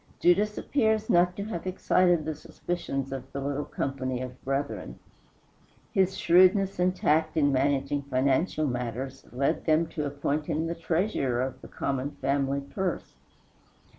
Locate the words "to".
1.35-1.43, 9.89-10.07